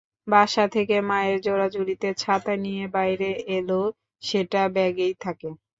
বাসা 0.27 0.63
থেকে 0.75 0.95
মায়ের 1.09 1.37
জোরাজুরিতে 1.45 2.09
ছাতা 2.17 2.53
নিয়ে 2.63 2.83
বাইরে 2.95 3.27
এলেও 3.55 3.85
সেটা 4.23 4.61
ব্যাগেই 4.75 5.13
থাকে। 5.23 5.49